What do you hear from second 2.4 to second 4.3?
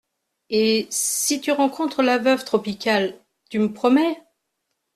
Tropical, tu me promets…